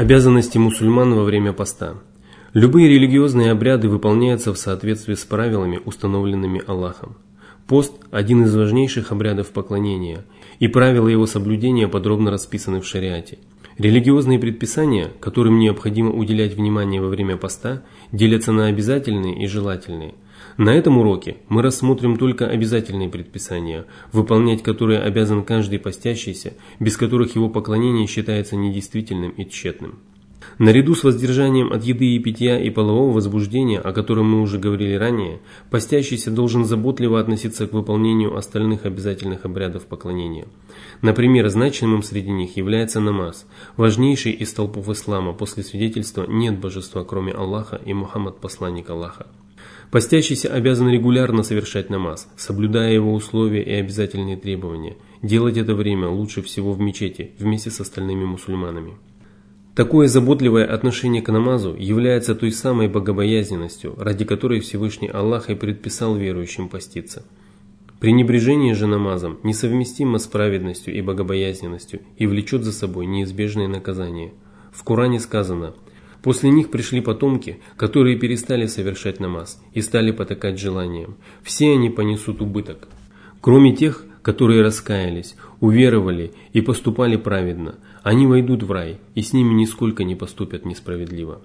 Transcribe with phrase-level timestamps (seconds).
[0.00, 1.96] Обязанности мусульман во время поста.
[2.54, 7.18] Любые религиозные обряды выполняются в соответствии с правилами, установленными Аллахом.
[7.66, 10.24] Пост– один из важнейших обрядов поклонения,
[10.58, 13.40] и правила его соблюдения подробно расписаны в шариате.
[13.76, 20.14] Религиозные предписания, которым необходимо уделять внимание во время поста, делятся на обязательные и желательные–
[20.60, 27.34] на этом уроке мы рассмотрим только обязательные предписания, выполнять которые обязан каждый постящийся, без которых
[27.34, 30.00] его поклонение считается недействительным и тщетным.
[30.58, 34.92] Наряду с воздержанием от еды и питья и полового возбуждения, о котором мы уже говорили
[34.96, 40.46] ранее, постящийся должен заботливо относиться к выполнению остальных обязательных обрядов поклонения.
[41.00, 43.46] Например, значимым среди них является намаз,
[43.78, 49.26] важнейший из толпов ислама после свидетельства «нет божества кроме Аллаха и Мухаммад посланник Аллаха».
[49.90, 54.96] Постящийся обязан регулярно совершать намаз, соблюдая его условия и обязательные требования.
[55.20, 58.94] Делать это время лучше всего в мечети, вместе с остальными мусульманами.
[59.74, 66.14] Такое заботливое отношение к намазу является той самой богобоязненностью, ради которой Всевышний Аллах и предписал
[66.14, 67.24] верующим поститься.
[67.98, 74.34] Пренебрежение же намазом несовместимо с праведностью и богобоязненностью и влечет за собой неизбежное наказание.
[74.72, 75.74] В Коране сказано–
[76.22, 81.16] После них пришли потомки, которые перестали совершать намаз и стали потакать желаниям.
[81.42, 82.88] Все они понесут убыток.
[83.40, 89.54] Кроме тех, которые раскаялись, уверовали и поступали праведно, они войдут в рай, и с ними
[89.54, 91.40] нисколько не поступят несправедливо.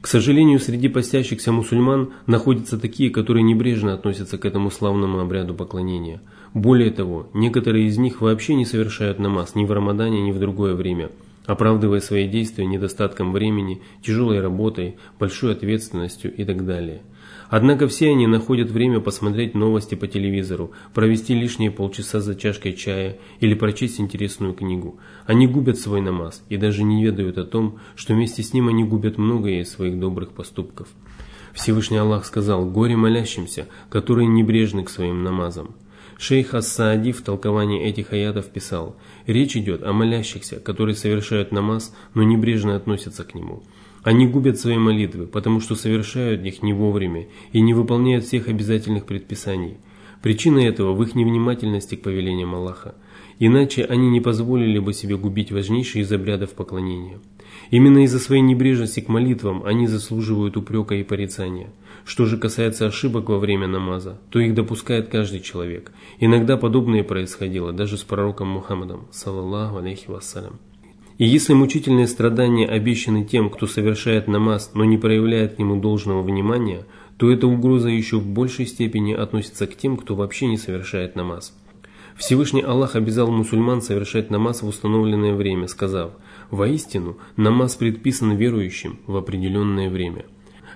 [0.00, 6.22] К сожалению, среди постящихся мусульман находятся такие, которые небрежно относятся к этому славному обряду поклонения.
[6.54, 10.74] Более того, некоторые из них вообще не совершают намаз ни в Рамадане, ни в другое
[10.74, 11.10] время–
[11.46, 17.02] оправдывая свои действия недостатком времени, тяжелой работой, большой ответственностью и так далее.
[17.48, 23.18] Однако все они находят время посмотреть новости по телевизору, провести лишние полчаса за чашкой чая
[23.40, 25.00] или прочесть интересную книгу.
[25.26, 28.84] Они губят свой намаз и даже не ведают о том, что вместе с ним они
[28.84, 30.88] губят многое из своих добрых поступков.
[31.52, 35.74] Всевышний Аллах сказал «Горе молящимся, которые небрежны к своим намазам».
[36.20, 38.94] Шейх Ас-Саади в толковании этих аятов писал,
[39.26, 43.62] речь идет о молящихся, которые совершают намаз, но небрежно относятся к нему.
[44.02, 49.06] Они губят свои молитвы, потому что совершают их не вовремя и не выполняют всех обязательных
[49.06, 49.78] предписаний.
[50.20, 52.94] Причина этого в их невнимательности к повелениям Аллаха.
[53.38, 57.18] Иначе они не позволили бы себе губить важнейшие из обрядов поклонения.
[57.70, 61.70] Именно из-за своей небрежности к молитвам они заслуживают упрека и порицания.
[62.04, 65.92] Что же касается ошибок во время намаза, то их допускает каждый человек.
[66.18, 70.58] Иногда подобное происходило даже с пророком Мухаммадом, саллаллаху алейхи вассалям.
[71.18, 76.22] И если мучительные страдания обещаны тем, кто совершает намаз, но не проявляет к нему должного
[76.22, 76.86] внимания,
[77.18, 81.54] то эта угроза еще в большей степени относится к тем, кто вообще не совершает намаз.
[82.16, 86.12] Всевышний Аллах обязал мусульман совершать намаз в установленное время, сказав,
[86.50, 90.24] «Воистину, намаз предписан верующим в определенное время».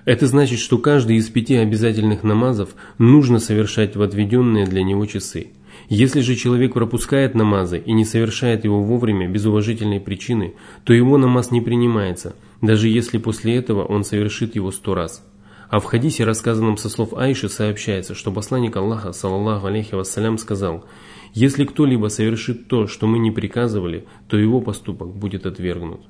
[0.05, 5.47] Это значит, что каждый из пяти обязательных намазов нужно совершать в отведенные для него часы.
[5.89, 11.17] Если же человек пропускает намазы и не совершает его вовремя без уважительной причины, то его
[11.17, 15.23] намаз не принимается, даже если после этого он совершит его сто раз.
[15.69, 20.85] А в хадисе, рассказанном со слов Айши, сообщается, что посланник Аллаха, саллаллаху алейхи вассалям, сказал,
[21.33, 26.01] «Если кто-либо совершит то, что мы не приказывали, то его поступок будет отвергнут».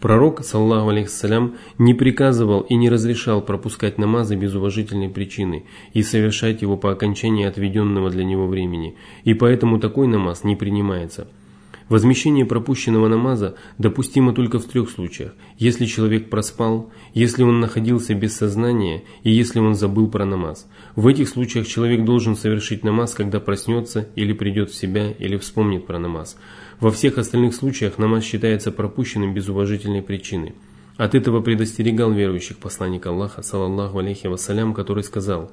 [0.00, 6.62] Пророк, саллаху алейхиссалям, не приказывал и не разрешал пропускать намазы без уважительной причины и совершать
[6.62, 11.28] его по окончании отведенного для него времени, и поэтому такой намаз не принимается.
[11.88, 15.32] Возмещение пропущенного намаза допустимо только в трех случаях.
[15.56, 20.68] Если человек проспал, если он находился без сознания и если он забыл про намаз.
[20.96, 25.86] В этих случаях человек должен совершить намаз, когда проснется или придет в себя или вспомнит
[25.86, 26.36] про намаз.
[26.80, 30.54] Во всех остальных случаях намаз считается пропущенным без уважительной причины.
[30.96, 35.50] От этого предостерегал верующих посланник Аллаха, саллаллаху алейхи вассалям, который сказал,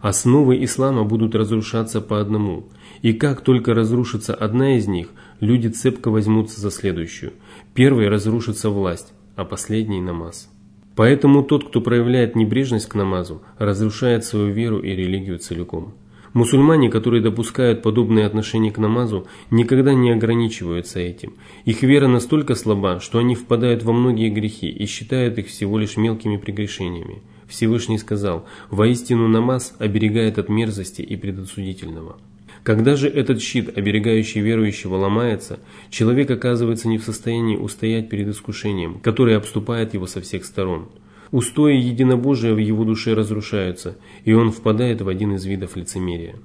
[0.00, 2.68] «Основы ислама будут разрушаться по одному,
[3.02, 5.08] и как только разрушится одна из них,
[5.40, 7.32] люди цепко возьмутся за следующую.
[7.74, 10.48] Первой разрушится власть, а последний– намаз».
[10.96, 15.94] Поэтому тот, кто проявляет небрежность к намазу, разрушает свою веру и религию целиком.
[16.34, 21.34] Мусульмане, которые допускают подобные отношения к намазу, никогда не ограничиваются этим.
[21.64, 25.96] Их вера настолько слаба, что они впадают во многие грехи и считают их всего лишь
[25.96, 27.22] мелкими прегрешениями.
[27.46, 32.16] Всевышний сказал, «Воистину намаз оберегает от мерзости и предосудительного».
[32.64, 35.60] Когда же этот щит, оберегающий верующего, ломается,
[35.90, 40.88] человек оказывается не в состоянии устоять перед искушением, которое обступает его со всех сторон–
[41.30, 46.36] Устои единобожия в его душе разрушаются, и он впадает в один из видов лицемерия.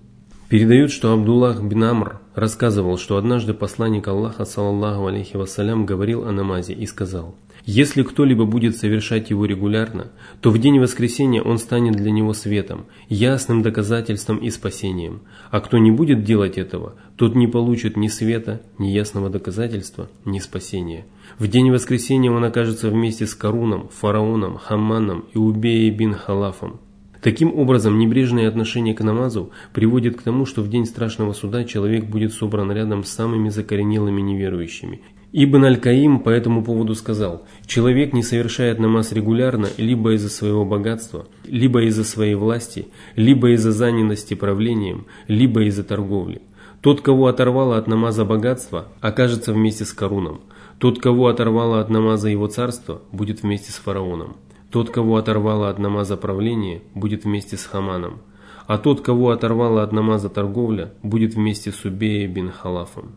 [0.49, 6.31] Передают, что Абдуллах бин Амр рассказывал, что однажды посланник Аллаха, саллаллаху алейхи вассалям, говорил о
[6.31, 7.35] намазе и сказал,
[7.65, 10.11] Если кто-либо будет совершать его регулярно,
[10.41, 15.21] то в день воскресения он станет для него светом, ясным доказательством и спасением.
[15.51, 20.39] А кто не будет делать этого, тот не получит ни света, ни ясного доказательства, ни
[20.39, 21.05] спасения.
[21.37, 26.79] В день воскресения он окажется вместе с Каруном, фараоном, Хаманом и Убеей бин Халафом.
[27.21, 32.05] Таким образом, небрежное отношение к намазу приводит к тому, что в день страшного суда человек
[32.05, 35.01] будет собран рядом с самыми закоренелыми неверующими.
[35.31, 41.27] Ибн Аль-Каим по этому поводу сказал, человек не совершает намаз регулярно либо из-за своего богатства,
[41.45, 46.41] либо из-за своей власти, либо из-за занятости правлением, либо из-за торговли.
[46.81, 50.39] Тот, кого оторвало от намаза богатство, окажется вместе с Каруном.
[50.79, 54.37] Тот, кого оторвало от намаза его царство, будет вместе с фараоном.
[54.71, 58.19] Тот, кого оторвало от намаза правление, будет вместе с Хаманом,
[58.67, 63.13] а тот, кого оторвало от намаза торговля, будет вместе с Убеей бин Халафом.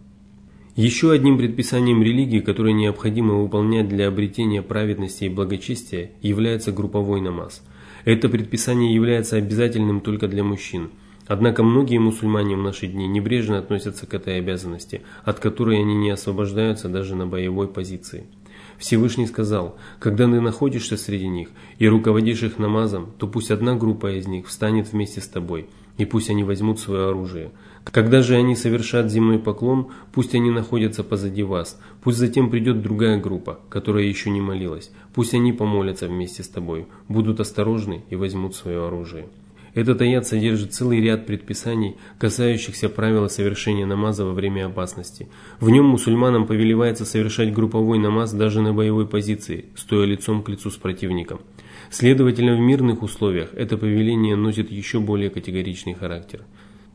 [0.76, 7.62] Еще одним предписанием религии, которое необходимо выполнять для обретения праведности и благочестия, является групповой намаз.
[8.06, 10.88] Это предписание является обязательным только для мужчин.
[11.26, 16.08] Однако многие мусульмане в наши дни небрежно относятся к этой обязанности, от которой они не
[16.08, 18.24] освобождаются даже на боевой позиции.
[18.78, 21.48] Всевышний сказал, когда ты находишься среди них
[21.78, 26.04] и руководишь их намазом, то пусть одна группа из них встанет вместе с тобой, и
[26.04, 27.50] пусть они возьмут свое оружие.
[27.84, 33.20] Когда же они совершат земной поклон, пусть они находятся позади вас, пусть затем придет другая
[33.20, 38.54] группа, которая еще не молилась, пусть они помолятся вместе с тобой, будут осторожны и возьмут
[38.54, 39.26] свое оружие.
[39.74, 45.28] Этот аят содержит целый ряд предписаний, касающихся правила совершения намаза во время опасности.
[45.60, 50.70] В нем мусульманам повелевается совершать групповой намаз даже на боевой позиции, стоя лицом к лицу
[50.70, 51.40] с противником.
[51.90, 56.42] Следовательно, в мирных условиях это повеление носит еще более категоричный характер.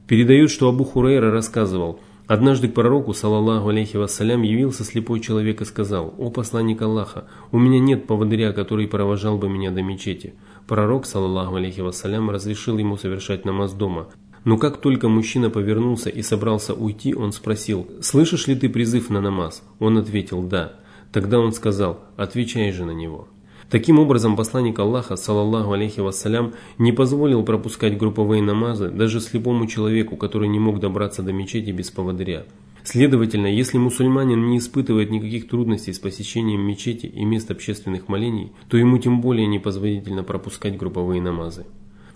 [0.07, 5.65] Передают, что Абу Хурейра рассказывал, Однажды к пророку, саллаллаху алейхи вассалям, явился слепой человек и
[5.65, 10.33] сказал, «О посланник Аллаха, у меня нет поводыря, который провожал бы меня до мечети».
[10.67, 14.07] Пророк, саллаллаху алейхи вассалям, разрешил ему совершать намаз дома.
[14.43, 19.21] Но как только мужчина повернулся и собрался уйти, он спросил, «Слышишь ли ты призыв на
[19.21, 20.73] намаз?» Он ответил, «Да».
[21.13, 23.29] Тогда он сказал, «Отвечай же на него».
[23.69, 30.15] Таким образом, посланник Аллаха, саллаллаху алейхи вассалям, не позволил пропускать групповые намазы даже слепому человеку,
[30.15, 32.45] который не мог добраться до мечети без поводыря.
[32.89, 38.77] Следовательно, если мусульманин не испытывает никаких трудностей с посещением мечети и мест общественных молений, то
[38.77, 41.65] ему тем более непозволительно пропускать групповые намазы.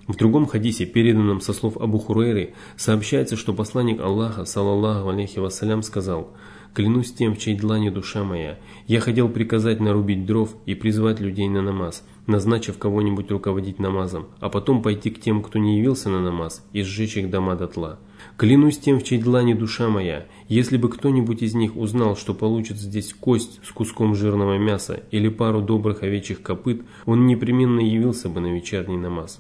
[0.08, 5.84] В другом хадисе, переданном со слов Абу Хурейры, сообщается, что посланник Аллаха, саллаллаху алейхи вассалям,
[5.84, 6.32] сказал
[6.74, 8.58] «Клянусь тем, в чьей длани душа моя,
[8.88, 14.48] я хотел приказать нарубить дров и призвать людей на намаз, назначив кого-нибудь руководить намазом, а
[14.48, 18.00] потом пойти к тем, кто не явился на намаз, и сжечь их дома дотла».
[18.38, 22.78] Клянусь тем, в чьей длани душа моя, если бы кто-нибудь из них узнал, что получит
[22.78, 28.40] здесь кость с куском жирного мяса или пару добрых овечьих копыт, он непременно явился бы
[28.42, 29.40] на вечерний намаз.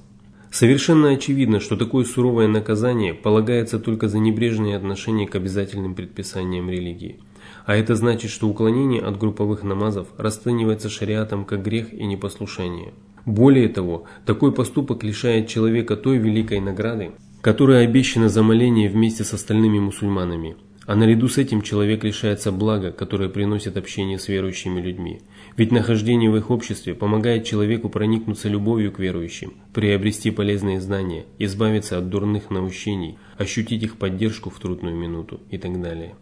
[0.51, 7.19] Совершенно очевидно, что такое суровое наказание полагается только за небрежное отношение к обязательным предписаниям религии.
[7.66, 12.94] А это значит, что уклонение от групповых намазов расценивается шариатом как грех и непослушание.
[13.25, 17.12] Более того, такой поступок лишает человека той великой награды,
[17.42, 20.56] которая обещана за моление вместе с остальными мусульманами.
[20.86, 25.22] А наряду с этим человек лишается блага, которое приносит общение с верующими людьми.
[25.56, 31.98] Ведь нахождение в их обществе помогает человеку проникнуться любовью к верующим, приобрести полезные знания, избавиться
[31.98, 36.15] от дурных наущений, ощутить их поддержку в трудную минуту и так далее.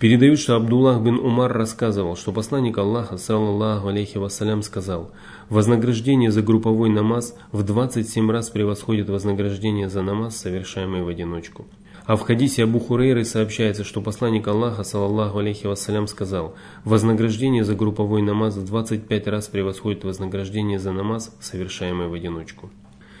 [0.00, 5.12] Передают, что Абдуллах бин Умар рассказывал, что посланник Аллаха, саллаллаху алейхи вассалям, сказал,
[5.50, 11.66] «Вознаграждение за групповой намаз в 27 раз превосходит вознаграждение за намаз, совершаемый в одиночку».
[12.06, 16.54] А в хадисе Абу Хурейры сообщается, что посланник Аллаха, саллаллаху алейхи вассалям, сказал,
[16.84, 22.70] «Вознаграждение за групповой намаз в 25 раз превосходит вознаграждение за намаз, совершаемый в одиночку».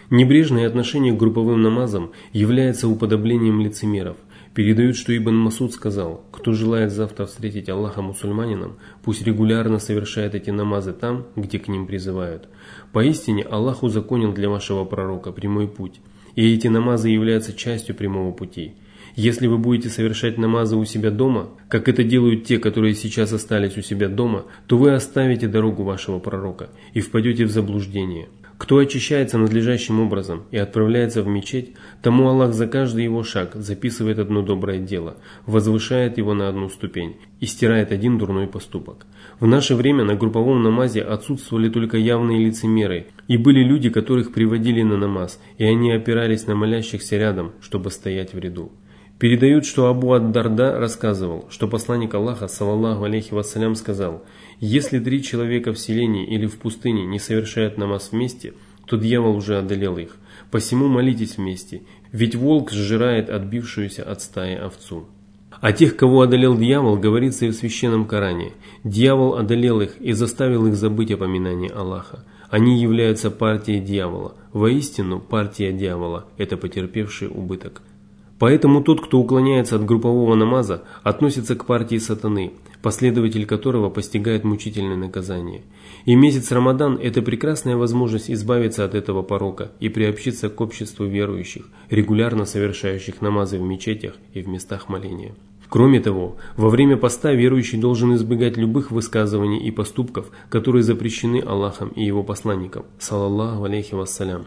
[0.08, 4.16] Небрежное отношение к групповым намазам является уподоблением лицемеров–
[4.54, 10.50] Передают, что Ибн Масуд сказал, кто желает завтра встретить Аллаха мусульманином, пусть регулярно совершает эти
[10.50, 12.48] намазы там, где к ним призывают.
[12.92, 16.00] Поистине Аллах узаконил для вашего пророка прямой путь,
[16.34, 18.74] и эти намазы являются частью прямого пути.
[19.14, 23.76] Если вы будете совершать намазы у себя дома, как это делают те, которые сейчас остались
[23.76, 28.28] у себя дома, то вы оставите дорогу вашего пророка и впадете в заблуждение.
[28.60, 34.18] Кто очищается надлежащим образом и отправляется в мечеть, тому Аллах за каждый его шаг записывает
[34.18, 39.06] одно доброе дело, возвышает его на одну ступень и стирает один дурной поступок.
[39.40, 44.82] В наше время на групповом намазе отсутствовали только явные лицемеры, и были люди, которых приводили
[44.82, 48.72] на намаз, и они опирались на молящихся рядом, чтобы стоять в ряду.
[49.20, 54.24] Передают, что Абу ад-Дарда рассказывал, что посланник Аллаха, саллаллаху алейхи вассалям, сказал,
[54.60, 58.54] «Если три человека в селении или в пустыне не совершают намаз вместе,
[58.86, 60.16] то дьявол уже одолел их.
[60.50, 65.08] Посему молитесь вместе, ведь волк сжирает отбившуюся от стаи овцу».
[65.60, 68.52] О тех, кого одолел дьявол, говорится и в священном Коране.
[68.82, 72.24] Дьявол одолел их и заставил их забыть о поминании Аллаха.
[72.48, 74.36] Они являются партией дьявола.
[74.52, 77.82] Воистину, партия дьявола– это потерпевший убыток.
[78.40, 84.96] Поэтому тот, кто уклоняется от группового намаза, относится к партии сатаны, последователь которого постигает мучительное
[84.96, 85.60] наказание.
[86.06, 91.68] И месяц Рамадан– это прекрасная возможность избавиться от этого порока и приобщиться к обществу верующих,
[91.90, 95.34] регулярно совершающих намазы в мечетях и в местах моления.
[95.68, 101.90] Кроме того, во время поста верующий должен избегать любых высказываний и поступков, которые запрещены Аллахом
[101.90, 104.46] и его посланником, салаллаху алейхи вассалям.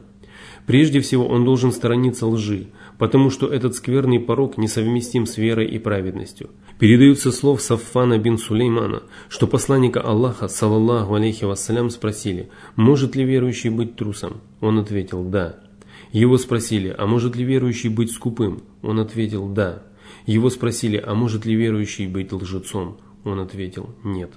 [0.65, 5.79] Прежде всего он должен сторониться лжи, потому что этот скверный порог несовместим с верой и
[5.79, 6.49] праведностью.
[6.79, 13.69] Передаются слов Саффана бин Сулеймана, что посланника Аллаха, салаллаху алейхи вассалям, спросили, может ли верующий
[13.69, 14.41] быть трусом?
[14.61, 15.59] Он ответил «да».
[16.11, 18.63] Его спросили, а может ли верующий быть скупым?
[18.81, 19.83] Он ответил «да».
[20.25, 22.97] Его спросили, а может ли верующий быть лжецом?
[23.23, 24.31] Он ответил «нет».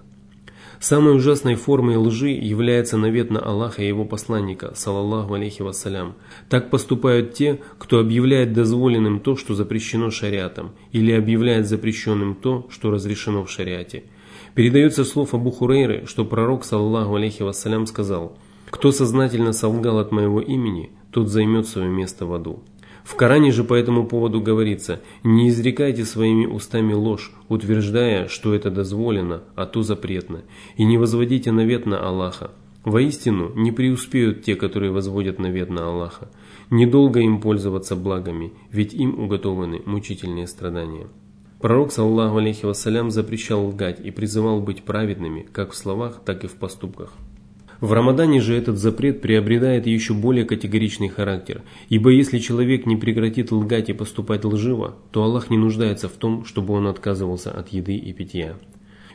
[0.80, 6.14] Самой ужасной формой лжи является навет на Аллаха и его посланника, салаллаху алейхи вассалям.
[6.48, 12.90] Так поступают те, кто объявляет дозволенным то, что запрещено шариатом, или объявляет запрещенным то, что
[12.90, 14.04] разрешено в шариате.
[14.54, 18.36] Передается слов Абу Хурейры, что пророк, саллаллаху алейхи вассалям, сказал,
[18.70, 22.62] «Кто сознательно солгал от моего имени, тот займет свое место в аду».
[23.04, 28.70] В Коране же по этому поводу говорится «Не изрекайте своими устами ложь, утверждая, что это
[28.70, 30.42] дозволено, а то запретно,
[30.76, 32.50] и не возводите навет на Аллаха.
[32.84, 36.28] Воистину, не преуспеют те, которые возводят навет на Аллаха.
[36.70, 41.06] Недолго им пользоваться благами, ведь им уготованы мучительные страдания».
[41.60, 46.48] Пророк, саллаху алейхи вассалям, запрещал лгать и призывал быть праведными, как в словах, так и
[46.48, 47.14] в поступках.
[47.80, 53.52] В Рамадане же этот запрет приобретает еще более категоричный характер, ибо если человек не прекратит
[53.52, 57.96] лгать и поступать лживо, то Аллах не нуждается в том, чтобы он отказывался от еды
[57.96, 58.56] и питья.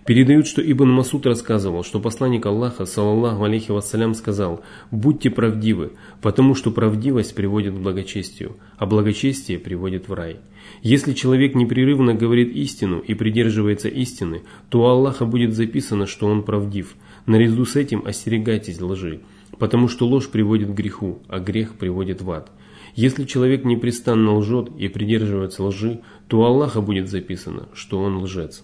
[0.05, 5.91] Передают, что Ибн Масуд рассказывал, что посланник Аллаха, саллаллаху алейхи вассалям, сказал «Будьте правдивы,
[6.21, 10.37] потому что правдивость приводит к благочестию, а благочестие приводит в рай».
[10.81, 16.43] Если человек непрерывно говорит истину и придерживается истины, то у Аллаха будет записано, что он
[16.43, 19.21] правдив– Наряду с этим остерегайтесь лжи,
[19.59, 22.51] потому что ложь приводит к греху, а грех приводит в ад.
[22.95, 28.63] Если человек непрестанно лжет и придерживается лжи, то у Аллаха будет записано, что он лжец.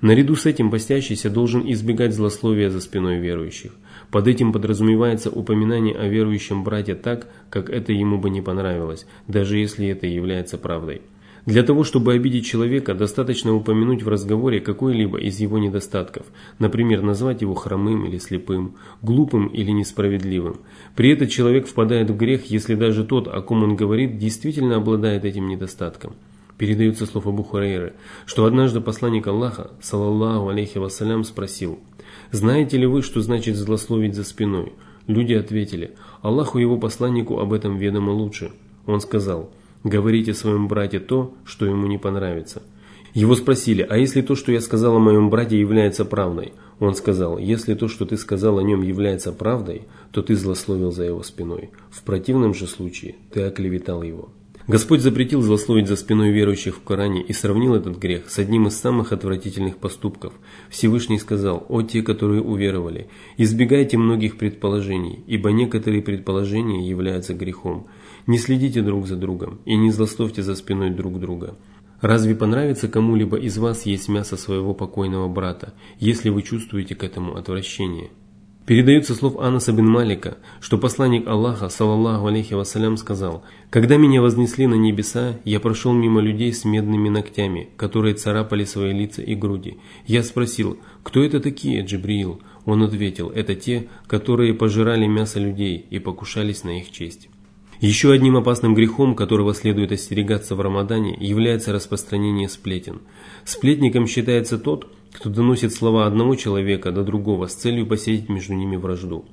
[0.00, 3.72] Наряду с этим постящийся должен избегать злословия за спиной верующих.
[4.10, 9.58] Под этим подразумевается упоминание о верующем брате так, как это ему бы не понравилось, даже
[9.58, 11.02] если это является правдой.
[11.48, 16.26] Для того, чтобы обидеть человека, достаточно упомянуть в разговоре какой-либо из его недостатков,
[16.58, 20.58] например, назвать его хромым или слепым, глупым или несправедливым.
[20.94, 25.24] При этом человек впадает в грех, если даже тот, о ком он говорит, действительно обладает
[25.24, 26.16] этим недостатком.
[26.58, 27.94] Передается слов Абу Хурейры,
[28.26, 31.78] что однажды посланник Аллаха, салаллаху алейхи вассалям, спросил,
[32.30, 34.74] «Знаете ли вы, что значит злословить за спиной?»
[35.06, 38.50] Люди ответили, Аллаху и его посланнику об этом ведомо лучше.
[38.84, 39.50] Он сказал,
[39.84, 42.62] Говорите своему брате то, что ему не понравится.
[43.14, 46.52] Его спросили, а если то, что я сказал о моем брате, является правдой?
[46.78, 49.82] Он сказал, если то, что ты сказал о нем, является правдой,
[50.12, 51.70] то ты злословил за его спиной.
[51.90, 54.30] В противном же случае ты оклеветал его.
[54.68, 58.78] Господь запретил злословить за спиной верующих в Коране и сравнил этот грех с одним из
[58.78, 60.34] самых отвратительных поступков.
[60.68, 63.08] Всевышний сказал, «О те, которые уверовали,
[63.38, 67.86] избегайте многих предположений, ибо некоторые предположения являются грехом.
[68.28, 71.56] Не следите друг за другом и не злословьте за спиной друг друга.
[72.02, 77.36] Разве понравится кому-либо из вас есть мясо своего покойного брата, если вы чувствуете к этому
[77.36, 78.10] отвращение?
[78.66, 84.66] Передается слов Анаса бин Малика, что посланник Аллаха, саллаллаху алейхи вассалям, сказал, «Когда меня вознесли
[84.66, 89.78] на небеса, я прошел мимо людей с медными ногтями, которые царапали свои лица и груди.
[90.06, 92.42] Я спросил, кто это такие, Джибриил?
[92.66, 97.30] Он ответил, это те, которые пожирали мясо людей и покушались на их честь.
[97.80, 103.02] Еще одним опасным грехом, которого следует остерегаться в Рамадане, является распространение сплетен.
[103.44, 108.74] Сплетником считается тот, кто доносит слова одного человека до другого с целью посеять между ними
[108.74, 109.24] вражду.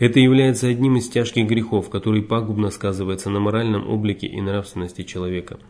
[0.00, 5.60] Это является одним из тяжких грехов, который пагубно сказывается на моральном облике и нравственности человека.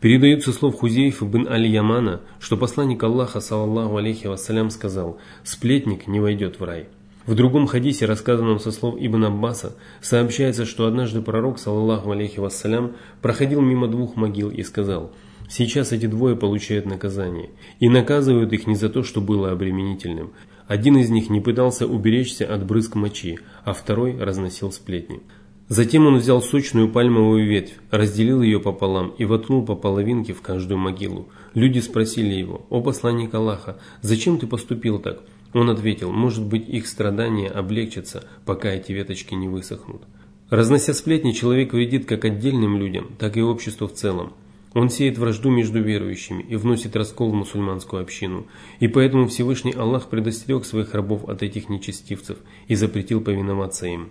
[0.00, 6.58] Передаются слов Хузейфа бин Аль-Ямана, что посланник Аллаха, саллаллаху алейхи вассалям, сказал «Сплетник не войдет
[6.58, 6.88] в рай».
[7.26, 12.92] В другом хадисе, рассказанном со слов Ибн Аббаса, сообщается, что однажды пророк, саллаллаху алейхи вассалям,
[13.20, 15.12] проходил мимо двух могил и сказал–
[15.48, 17.50] Сейчас эти двое получают наказание.
[17.78, 20.32] И наказывают их не за то, что было обременительным.
[20.66, 25.20] Один из них не пытался уберечься от брызг мочи, а второй разносил сплетни.
[25.68, 30.78] Затем он взял сочную пальмовую ветвь, разделил ее пополам и воткнул по половинке в каждую
[30.78, 31.28] могилу.
[31.54, 35.22] Люди спросили его, «О посланник Аллаха, зачем ты поступил так?»
[35.52, 40.02] Он ответил, «Может быть, их страдания облегчатся, пока эти веточки не высохнут».
[40.50, 44.32] Разнося сплетни, человек вредит как отдельным людям, так и обществу в целом.
[44.74, 48.46] Он сеет вражду между верующими и вносит раскол в мусульманскую общину.
[48.78, 52.36] И поэтому Всевышний Аллах предостерег своих рабов от этих нечестивцев
[52.68, 54.10] и запретил повиноваться им.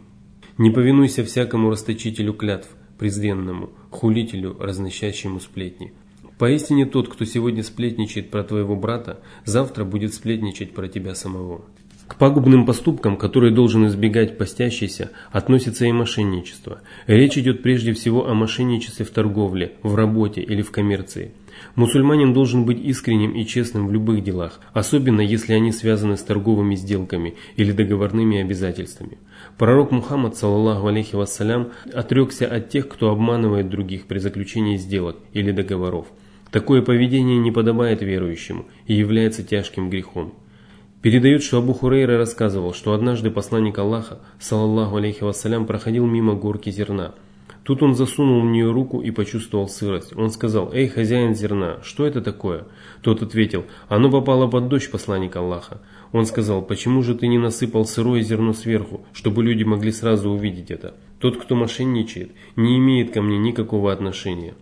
[0.57, 5.93] Не повинуйся всякому расточителю клятв, презренному, хулителю, разносящему сплетни.
[6.37, 11.61] Поистине тот, кто сегодня сплетничает про твоего брата, завтра будет сплетничать про тебя самого.
[12.07, 16.81] К пагубным поступкам, которые должен избегать постящийся, относится и мошенничество.
[17.07, 21.31] Речь идет прежде всего о мошенничестве в торговле, в работе или в коммерции.
[21.75, 26.75] Мусульманин должен быть искренним и честным в любых делах, особенно если они связаны с торговыми
[26.75, 29.17] сделками или договорными обязательствами.
[29.57, 35.51] Пророк Мухаммад, саллаллаху алейхи вассалям, отрекся от тех, кто обманывает других при заключении сделок или
[35.51, 36.07] договоров.
[36.51, 40.33] Такое поведение не подобает верующему и является тяжким грехом.
[41.01, 46.71] Передают, что Абу Хурейра рассказывал, что однажды посланник Аллаха, саллаллаху алейхи вассалям, проходил мимо горки
[46.71, 47.13] зерна.
[47.65, 50.15] Тут он засунул в нее руку и почувствовал сырость.
[50.15, 52.65] Он сказал, «Эй, хозяин зерна, что это такое?»
[53.01, 55.81] Тот ответил, «Оно попало под дождь посланника Аллаха».
[56.11, 60.71] Он сказал, «Почему же ты не насыпал сырое зерно сверху, чтобы люди могли сразу увидеть
[60.71, 60.95] это?
[61.19, 64.55] Тот, кто мошенничает, не имеет ко мне никакого отношения».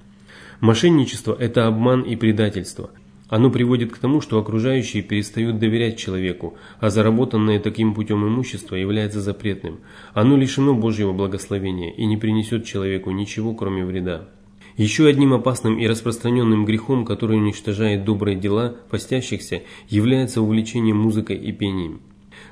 [0.63, 2.89] Мошенничество– это обман и предательство–
[3.27, 9.21] оно приводит к тому, что окружающие перестают доверять человеку, а заработанное таким путем имущество является
[9.21, 9.79] запретным.
[10.13, 14.29] Оно лишено Божьего благословения и не принесет человеку ничего, кроме вреда.
[14.77, 21.51] Еще одним опасным и распространенным грехом, который уничтожает добрые дела постящихся, является увлечение музыкой и
[21.51, 22.01] пением.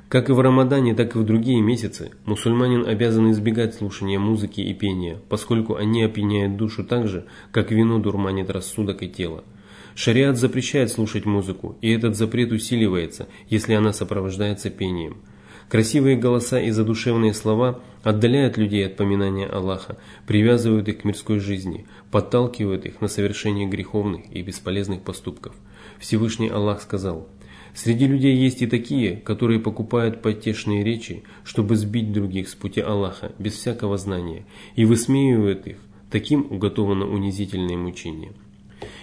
[0.10, 4.74] Как и в Рамадане, так и в другие месяцы, мусульманин обязан избегать слушания музыки и
[4.74, 9.44] пения, поскольку они опьяняют душу так же, как вино дурманит рассудок и тело.
[9.96, 15.18] Шариат запрещает слушать музыку, и этот запрет усиливается, если она сопровождается пением.
[15.70, 19.96] Красивые голоса и задушевные слова отдаляют людей от поминания Аллаха,
[20.28, 25.56] привязывают их к мирской жизни, подталкивают их на совершение греховных и бесполезных поступков.
[25.98, 27.30] Всевышний Аллах сказал,
[27.74, 33.32] «Среди людей есть и такие, которые покупают потешные речи, чтобы сбить других с пути Аллаха
[33.40, 35.78] без всякого знания, и высмеивают их,
[36.10, 38.34] таким уготовано унизительное мучение».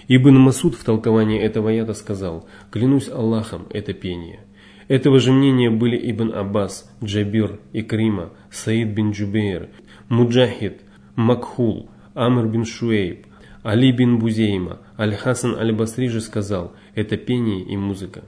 [0.08, 4.40] Ибн Масуд в толковании этого ята сказал, «Клянусь Аллахом, это пение».
[4.88, 9.68] Этого же мнения были Ибн Аббас, Джабир, Икрима, Саид бин Джубейр,
[10.08, 10.80] Муджахид,
[11.14, 13.26] Макхул, Амр бин Шуэйб,
[13.62, 18.24] Али бин Бузейма, Аль-Хасан Аль-Басри же сказал, это пение и музыка.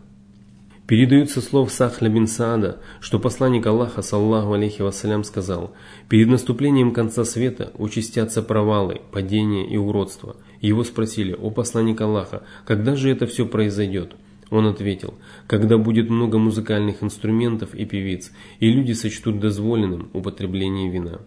[0.90, 5.72] Передаются слов Сахля бин Саада, что посланник Аллаха, саллаху алейхи вассалям, сказал,
[6.08, 12.96] «Перед наступлением конца света участятся провалы, падения и уродства, его спросили, о посланник Аллаха, когда
[12.96, 14.16] же это все произойдет?
[14.50, 15.14] Он ответил,
[15.46, 21.20] когда будет много музыкальных инструментов и певиц, и люди сочтут дозволенным употребление вина.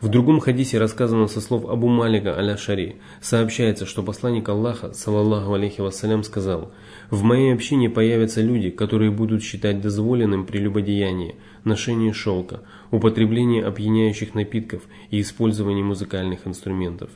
[0.00, 5.80] В другом хадисе рассказано со слов Абу Малика аля-Шари, сообщается, что посланник Аллаха, салаллаху алейхи
[5.80, 6.70] вассалям, сказал,
[7.10, 11.34] «В моей общине появятся люди, которые будут считать дозволенным прелюбодеяние,
[11.64, 12.60] ношение шелка,
[12.92, 17.10] употребление опьяняющих напитков и использование музыкальных инструментов».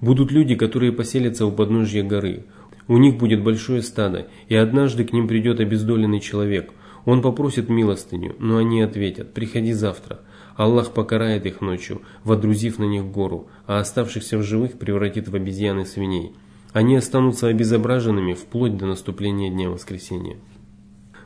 [0.00, 2.46] Будут люди, которые поселятся у подножья горы.
[2.88, 6.72] У них будет большое стадо, и однажды к ним придет обездоленный человек.
[7.04, 10.22] Он попросит милостыню, но они ответят «приходи завтра».
[10.56, 15.84] Аллах покарает их ночью, водрузив на них гору, а оставшихся в живых превратит в обезьяны
[15.84, 16.34] свиней.
[16.72, 20.38] Они останутся обезображенными вплоть до наступления Дня Воскресения.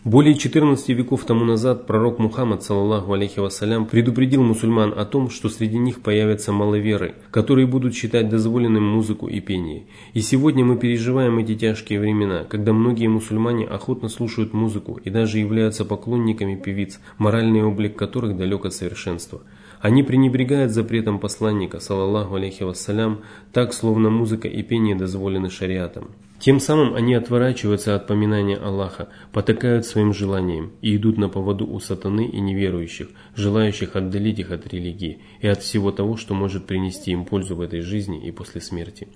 [0.05, 5.51] Более 14 веков тому назад пророк Мухаммад, саллаллаху алейхи вассалям, предупредил мусульман о том, что
[5.51, 9.85] среди них появятся маловеры, которые будут считать дозволенным музыку и пение.
[10.15, 15.39] И сегодня мы переживаем эти тяжкие времена, когда многие мусульмане охотно слушают музыку и даже
[15.39, 19.43] являются поклонниками певиц, моральный облик которых далек от совершенства.
[19.83, 23.21] Они пренебрегают запретом посланника, саллаллаху алейхи вассалям,
[23.53, 26.09] так, словно музыка и пение дозволены шариатом.
[26.41, 31.79] Тем самым они отворачиваются от поминания Аллаха, потакают своим желаниям и идут на поводу у
[31.81, 37.11] сатаны и неверующих, желающих отдалить их от религии и от всего того, что может принести
[37.11, 39.09] им пользу в этой жизни и после смерти.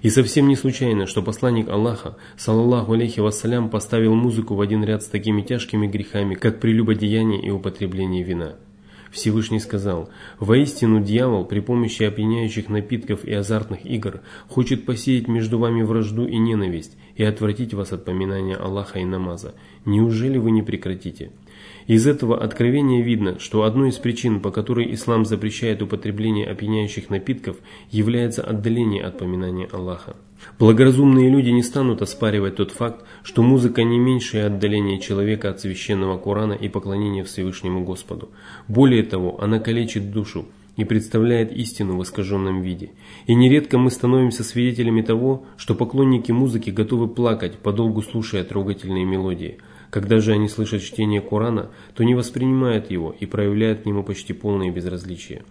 [0.00, 5.02] И совсем не случайно, что посланник Аллаха, саллаллаху алейхи вассалям, поставил музыку в один ряд
[5.02, 8.56] с такими тяжкими грехами, как прелюбодеяние и употребление вина.
[9.10, 15.82] Всевышний сказал, «Воистину дьявол при помощи опьяняющих напитков и азартных игр хочет посеять между вами
[15.82, 19.54] вражду и ненависть и отвратить вас от поминания Аллаха и намаза.
[19.84, 21.30] Неужели вы не прекратите?»
[21.86, 27.56] Из этого откровения видно, что одной из причин, по которой ислам запрещает употребление опьяняющих напитков,
[27.90, 30.14] является отдаление от поминания Аллаха.
[30.58, 36.18] Благоразумные люди не станут оспаривать тот факт, что музыка не меньшее отдаление человека от священного
[36.18, 38.30] Корана и поклонения Всевышнему Господу.
[38.68, 42.90] Более того, она калечит душу и представляет истину в искаженном виде.
[43.26, 49.58] И нередко мы становимся свидетелями того, что поклонники музыки готовы плакать, подолгу слушая трогательные мелодии–
[49.90, 54.32] когда же они слышат чтение Корана, то не воспринимают его и проявляют к нему почти
[54.32, 55.42] полное безразличие.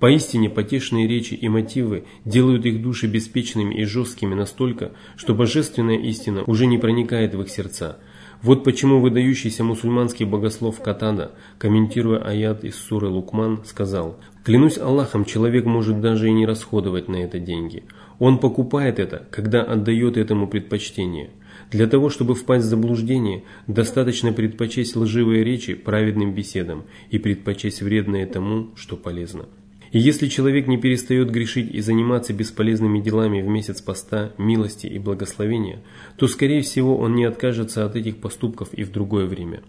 [0.00, 6.44] Поистине потешные речи и мотивы делают их души беспечными и жесткими настолько, что божественная истина
[6.44, 7.98] уже не проникает в их сердца.
[8.40, 15.64] Вот почему выдающийся мусульманский богослов Катада, комментируя аят из суры Лукман, сказал «Клянусь Аллахом, человек
[15.64, 17.82] может даже и не расходовать на это деньги.
[18.20, 21.30] Он покупает это, когда отдает этому предпочтение».
[21.72, 28.26] Для того, чтобы впасть в заблуждение, достаточно предпочесть лживые речи праведным беседам и предпочесть вредное
[28.26, 29.46] тому, что полезно.
[29.92, 34.98] И если человек не перестает грешить и заниматься бесполезными делами в месяц поста, милости и
[34.98, 35.82] благословения,
[36.16, 39.62] то, скорее всего, он не откажется от этих поступков и в другое время.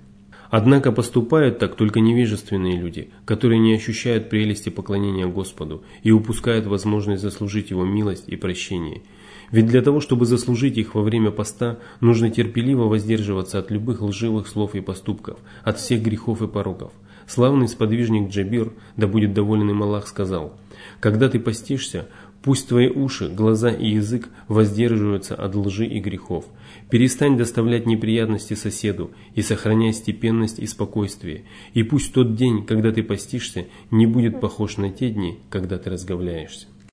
[0.49, 7.21] Однако поступают так только невежественные люди, которые не ощущают прелести поклонения Господу и упускают возможность
[7.21, 9.01] заслужить Его милость и прощение–
[9.51, 14.47] ведь для того, чтобы заслужить их во время поста, нужно терпеливо воздерживаться от любых лживых
[14.47, 16.91] слов и поступков, от всех грехов и пороков.
[17.29, 20.57] Славный сподвижник Джабир, да будет доволен им Аллах, сказал,
[20.99, 22.07] «Когда ты постишься,
[22.41, 26.45] пусть твои уши, глаза и язык воздерживаются от лжи и грехов.
[26.89, 31.43] Перестань доставлять неприятности соседу и сохраняй степенность и спокойствие.
[31.75, 35.91] И пусть тот день, когда ты постишься, не будет похож на те дни, когда ты
[35.91, 36.65] разговляешься».